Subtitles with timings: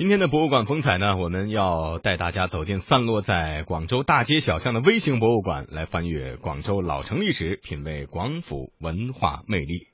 [0.00, 9.88] 今天的博物馆风采呢，我们要带大家走进散落在广州大街小巷的微型博物馆，来翻阅广州老城历史，品味广府文化魅力。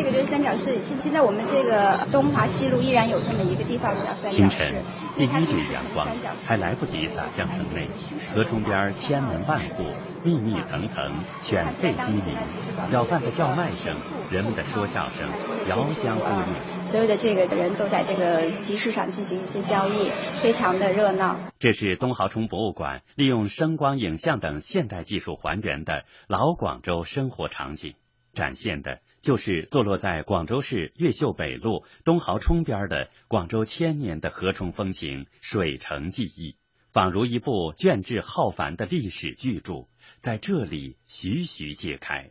[0.00, 4.82] 这个就是三角市，现现在我们这个东华西路依然有这么一个地方叫三角市。
[5.18, 7.86] 第一缕阳光还来不及洒向城内，
[8.32, 9.84] 河冲边千门万户，
[10.24, 11.04] 密密层层，
[11.42, 12.34] 犬吠鸡鸣，
[12.82, 13.94] 小贩的叫卖声，
[14.30, 15.28] 人们的说笑声，
[15.68, 16.56] 遥相呼应。
[16.80, 20.10] 所有的这个人都在这个集市上进行一些交易，
[20.42, 21.36] 非常的热闹。
[21.58, 27.96] 这是东豪冲博物馆利用声光影像等现代技术还原的老广州生活场景，
[28.32, 29.00] 展现的。
[29.20, 36.56] 就是坐落在广州市越秀北路东濠冲边的广州千年的河冲风情、水城记忆，
[36.88, 39.88] 仿如一部卷帙浩繁的历史巨著，
[40.20, 42.30] 在这里徐徐揭开。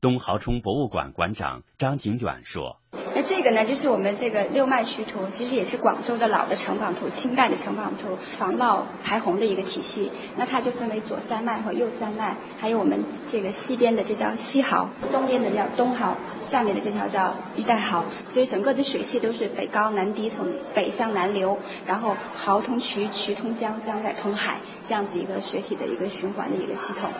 [0.00, 2.80] 东濠冲博物馆馆长张景远说。
[3.18, 10.12] 那这个呢，就是我们这个六脉渠图，其实也是广州的老的城防图，清代的城防图，防涝排洪的一个体系。
[10.36, 18.04] 那它就分为左三脉和右三脉，还有我们这个西边的这叫西濠，东边的叫东濠，下面的这条叫玉带濠。
[18.22, 27.10] 所以整个的水系都是北高南低，从北向南流，然后濠通渠，渠通江，江再通海，这样子一个水体的一个循环的一个系统。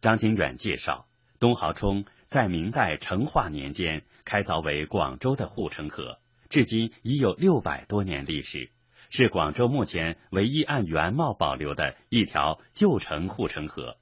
[0.00, 1.06] 张景远介绍，
[1.40, 2.04] 东濠冲。
[2.30, 8.70] 在明代成化年间开凿为广州的护城河，至今已有六百多年历史，
[9.10, 13.96] 是广州目前唯一按原貌保留的一条旧城护城河。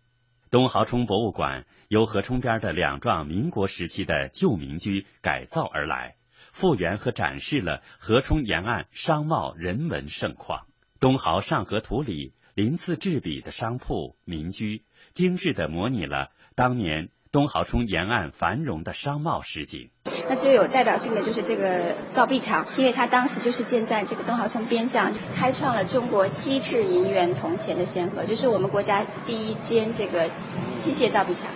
[0.50, 6.16] 东濠冲博物馆由河冲边的两幢民国时期的旧民居改造而来，
[6.52, 10.66] 复原和展示了河冲沿岸商贸人文盛况。
[11.00, 14.84] 东濠上河图里鳞次栉比的商铺民居，
[15.14, 17.08] 精致的模拟了当年。
[17.30, 19.90] 东濠冲沿岸繁荣的商贸市景，
[20.28, 30.30] 那最有代表性的就是这个造币厂，因为它当时就是建在这个东濠冲边上，开创了中国机制银元铜钱的先河，就是我们国家第一间这个
[30.78, 31.52] 机械造币厂。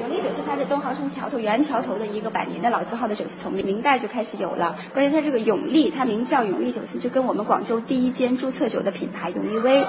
[0.00, 4.76] 永利酒是它的东濠冲桥头原桥头的一个百年的老字号的酒是从明代就开始有了。
[4.92, 9.84] 关键它这个永利，它名叫永利酒肆，就跟我们广州第一间注册酒的品牌永利威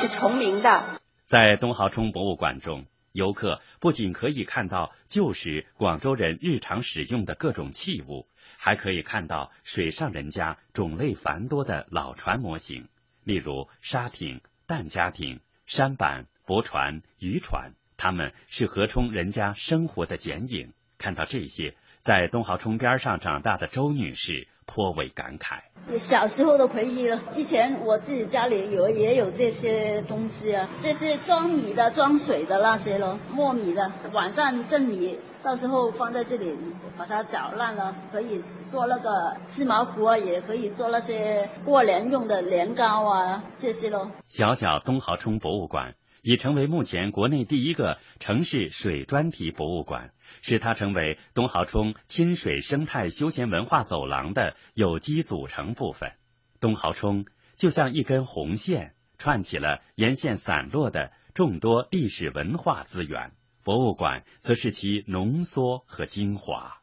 [0.00, 0.82] 是重名的。
[1.26, 2.84] 在东濠冲博物馆中。
[3.12, 12.88] 游客不仅可以看到旧时广州人日常使用的各种器物，还可以看到水上人家种类繁多的老船模型，
[13.24, 20.72] 例如沙艇、弹家艇、舢板、驳船、渔船，它们是河冲人家生活的剪影。
[20.96, 24.46] 看到这些，在东濠冲边上长大的周女士。
[24.72, 27.20] 颇为感慨，小时候的回忆了。
[27.34, 33.90] 以前我自己家里有也有这些东西啊，这些装米的、装水的那些咯，磨米的。
[34.12, 36.56] 晚上蒸米，到时候放在这里，
[36.96, 44.12] 把它搅烂了，可以做那个芝麻糊啊，也可以做那些过年用的年糕啊，这些咯。
[44.28, 45.94] 小小东豪冲博物馆。
[46.22, 56.12] 已成为目前国内第一个城市水专题博物馆，使它成为东濠冲亲水生态休闲文化走廊的有机组成部分。
[56.60, 57.24] 东濠冲
[57.56, 63.32] 就像一根红线，串起了沿线散落的众多历史文化资源，
[63.64, 66.78] 博物馆则是其浓缩和精华。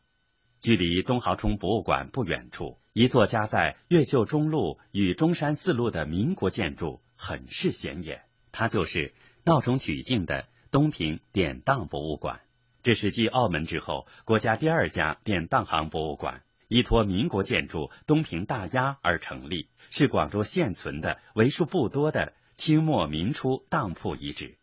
[0.60, 8.24] 距离东濠冲博物馆不远处，一座夹在越秀中路与中山四路的民国建筑很是显眼，
[8.58, 9.14] 它就是。
[9.46, 12.42] 闹中取静的东平典当博物馆，
[12.84, 24.58] 这是继澳门之后国家第二家典当行博物馆，依托民国建筑东平大押而成立，是广州现存的为数不多的清末民初当铺遗址。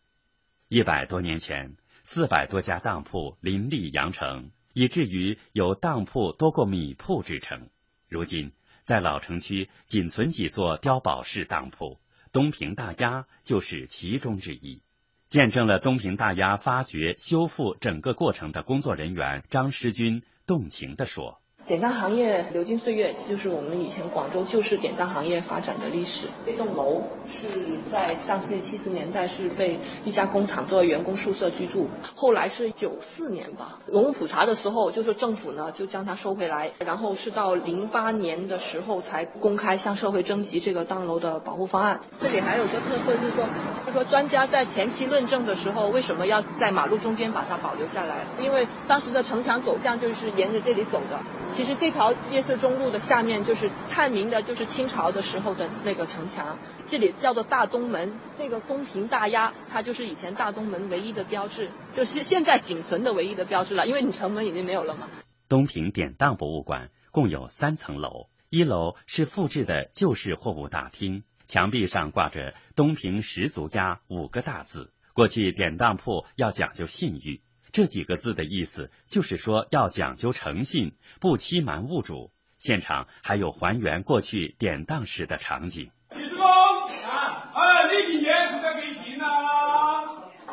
[0.67, 7.69] 一百多年前，四百多家当铺林立羊城，以至于有当铺多过米铺之称。
[8.07, 8.51] 如今，
[8.83, 11.99] 在老城区仅存几座碉堡式当铺。
[12.35, 14.81] 东平大鸭就是其中之一，
[15.29, 21.39] 见证了东平大鸭发掘修复整个过程的工作人员张诗军动情地说。
[21.67, 26.27] 典当行业流金岁月，就是我们以前广州旧式典当行业发展的历史。
[26.45, 41.99] 这栋楼是在上世纪七十年代是被一家工厂作为员工宿舍居住，后来是九四年吧，文物普查的时候，就是政府呢就将它收回来，然后是到零八年的时候才公开向社会征集这个当楼的保护方案。
[42.19, 43.43] 这里还有个特色就是说，
[43.83, 48.17] 他说专家在前期论证的时候，为什么要在马路中间把它保留下来？
[48.39, 51.19] 因为当时的城墙走向就是沿着这里走的。
[51.55, 58.19] 其实这条夜色中路的下面就是探明的，就是清朝的时候的那个城墙，这里叫做大东门。
[58.37, 65.07] 这个东平大鸭，它就是以前大东门唯一的标志，就是现在仅存的唯一的标志了，因为你城门已经没有了嘛。
[65.47, 74.91] 东平典当博物馆共有三层楼，一楼是复制的旧式货物大厅，墙壁上挂着“东平十足鸭”五个大字。
[75.13, 77.39] 过去典当铺要讲究信誉，
[77.75, 82.31] 这几个字的意思就是说要讲究诚信，不欺瞒物主。
[82.57, 85.91] 现场还有还原过去典当时的场景。
[86.11, 90.05] 李师公啊，哎，呢件嘢值得几钱啊？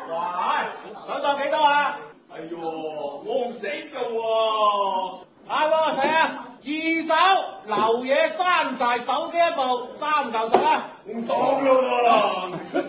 [0.09, 0.65] 哇，
[1.07, 1.97] 想到几多啊？
[2.29, 5.19] 哎呦，我唔死噶喎！
[5.47, 6.67] 啊，我睇啊，二
[7.07, 7.15] 手
[7.67, 11.71] 流嘢山寨手机一部，三嚿水啊，唔爽咯
[12.73, 12.83] 喎！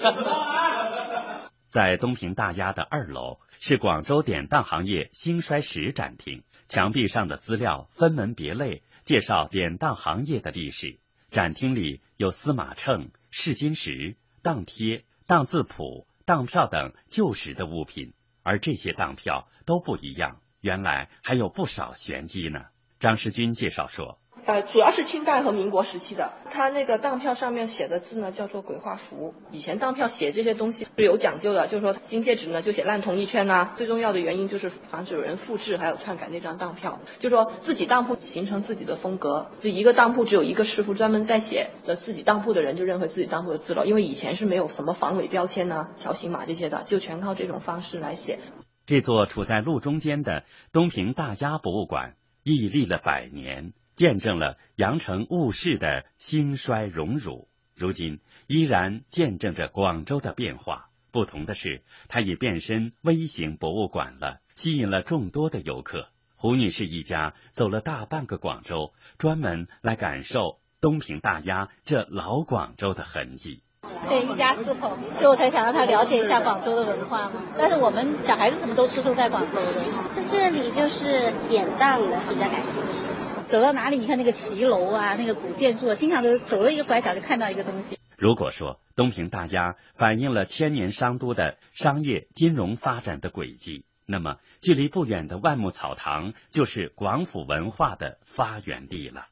[1.74, 8.84] 在东平大鸭的二楼是广州典当行业兴衰史展厅，墙壁上的资料分门别类。
[9.02, 11.00] 介绍典当行业的历史。
[11.32, 22.66] 展厅里有司马秤、试金石、当贴、当字谱、当票等旧时的物品，而这些当票都不一样，原来还有不少玄机呢。
[23.00, 24.20] 张世军介绍说。
[24.46, 29.34] 呃，主要是清代和民国时期的，它那个当票上面写的字呢，叫做鬼画符。
[29.50, 33.72] 以前当票写这些东西是有讲究的，就是说金戒指呢就写烂铜一圈呐。
[33.76, 39.48] 最重要的原因就是防止有人复制还有篡改那张当票，就说自己当铺形成自己的风格。
[39.60, 43.86] 就一个当铺只有一个师傅专门在写，的自己当铺的人就认为自己当铺的字了。
[43.86, 48.38] 因为以前是没有什么防伪标签呐、条形码这些的，就全靠这种方式来写。
[48.84, 53.72] 这座处在路中间的东平大鸭博物馆屹立了百年。
[53.94, 60.90] 见证了羊城物市的兴衰荣辱，如今依然见证着广州的变化。
[61.10, 66.08] 不同的是，它已变身微型博物馆了，吸引了众多的游客。
[66.34, 73.62] 胡女士一家走了大半个广州，专门来感受东平大鸭这老广州的痕迹。
[74.08, 77.32] 对，一家四口，所以我才想让他了解一下广州的文化嘛。
[77.56, 80.14] 但是我们小孩子怎么都出生在广州的？
[80.14, 83.04] 在这里就是典当的，比较感兴趣。
[83.46, 87.98] 走到哪里，你看那个骑楼啊，那个古建筑，经常都走了一个拐角就看到一个东西。
[88.16, 99.26] 如果说东平大鸭反映了千年商都的商业金融发展的轨迹，那么距离不远的万木草堂就是广府文化的发源地了。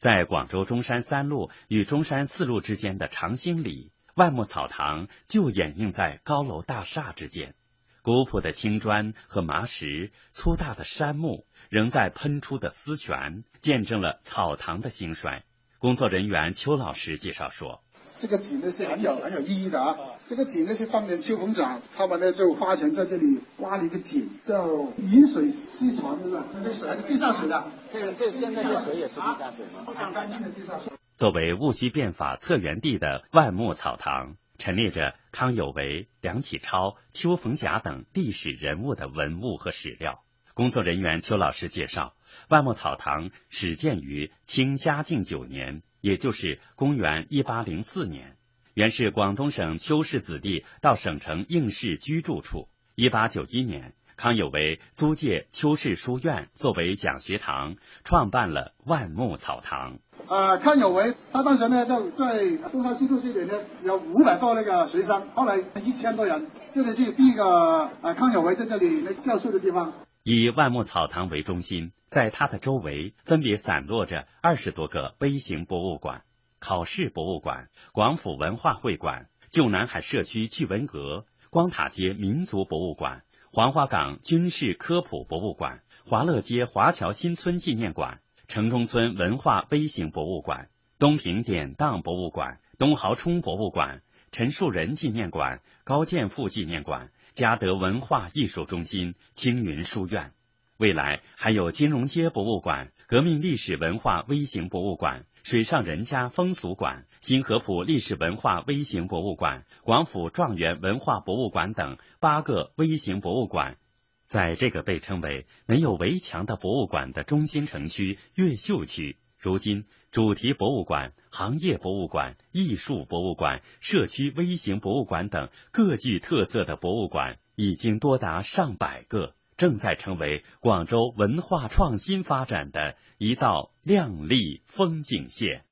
[0.00, 7.54] 在广州中山三路与中山四路之间的长兴里，万木草堂就掩映在高楼大厦之间，
[8.00, 11.46] 古朴的青砖和麻石，粗大的杉木。
[11.68, 15.44] 仍在喷出的丝泉，见证了草堂的兴衰。
[15.78, 17.84] 工作人员邱老师介绍说
[18.20, 19.96] ：“这个井呢是很有很有意义的啊！
[20.28, 24.68] 这个井呢是当年邱逢长他们呢就花钱在这里挖了一个井，叫
[24.98, 26.44] 引水溪船，对吧？
[26.52, 27.64] 那个水还是地下水的。
[27.90, 29.86] 这个这现在这水也是地下水吗？
[29.86, 40.20] 很干净的地下水。”作为戊戌变法策源地的万木草堂，陈列着康有为、梁启超、邱逢甲等历史人物的文物和史料。
[40.52, 42.12] 工作人员邱老师介绍，
[42.50, 48.36] 万木草堂始建于清嘉靖九年，也就是公元一八零四年，
[48.74, 52.68] 原是广东省邱氏子弟到省城应试居住处。
[52.94, 59.98] 一八九一年，康有为租借邱氏书院作为讲学堂，创办了万木草堂。
[60.26, 69.92] 啊，康有为他当时呢，就在东山西路这里呢，有五百多那个学生，后来一千多人，这里是第一个啊，康有为在这里那教书的地方。
[70.22, 76.22] 以万木草堂为中心，在它的周围分别散落着二十多个微型博物馆：
[76.58, 90.68] 考试博物馆、广府文化会馆、旧南海社区趣闻阁、光塔街民族博物馆、黄花岗军事科普博物馆、华乐街华侨新村纪念馆、城中村文化微型博物馆、
[90.98, 97.10] 东平典当博物馆、东濠冲博物馆、陈树人纪念馆、高剑父纪念馆。
[97.32, 100.32] 嘉德文化艺术中心、青云书院，
[100.80, 113.76] 未来还有金融街博物馆、革命历史文化微型博物馆、水上人家风俗馆、新河浦历史文化微型博物馆、广府状元文化博物馆等八个微型博物馆，
[114.24, 119.18] 在这个被称为没有围墙的博物馆的中心城区越秀区。
[119.38, 135.66] 如今，主题博物馆、行业博物馆、艺术博物馆、社区微型博物馆等各具特色的博物馆已经多达上百个，正在成为广州文化创新发展的一道亮丽风景线。